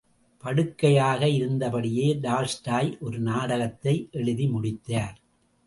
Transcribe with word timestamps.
படுக்கையாக 0.43 1.27
இருந்தபடியே 1.27 2.07
டால்ஸ்டாய் 2.19 2.97
ஒரு 2.99 3.19
நாடகத்தை 3.19 4.09
எழுதி 4.11 4.47
முடித்தார். 4.47 5.17